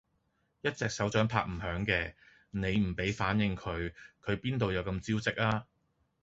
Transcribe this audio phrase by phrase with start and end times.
[0.61, 2.13] 一隻手掌拍唔響嘅，
[2.49, 3.93] 你唔俾反應佢，
[4.25, 5.67] 佢邊度有咁招積呀？